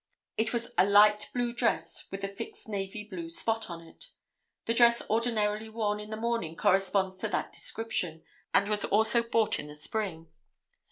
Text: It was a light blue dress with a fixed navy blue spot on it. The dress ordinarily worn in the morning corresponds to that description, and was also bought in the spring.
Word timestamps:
It 0.35 0.51
was 0.51 0.73
a 0.79 0.83
light 0.83 1.29
blue 1.31 1.53
dress 1.53 2.07
with 2.09 2.23
a 2.23 2.27
fixed 2.27 2.67
navy 2.67 3.03
blue 3.03 3.29
spot 3.29 3.69
on 3.69 3.81
it. 3.81 4.09
The 4.65 4.73
dress 4.73 5.03
ordinarily 5.11 5.69
worn 5.69 5.99
in 5.99 6.09
the 6.09 6.17
morning 6.17 6.55
corresponds 6.55 7.19
to 7.19 7.27
that 7.27 7.53
description, 7.53 8.23
and 8.51 8.67
was 8.67 8.83
also 8.83 9.21
bought 9.21 9.59
in 9.59 9.67
the 9.67 9.75
spring. 9.75 10.29